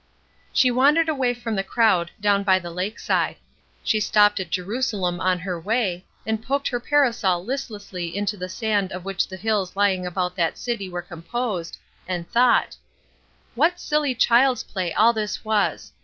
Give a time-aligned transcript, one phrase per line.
[0.51, 3.35] She wandered away from the crowd down by the lake side.
[3.83, 8.91] She stopped at Jerusalem on her way, and poked her parasol listlessly into the sand
[8.91, 11.77] of which the hills lying about that city were composed,
[12.07, 12.75] and thought:
[13.53, 15.93] "What silly child's play all this was!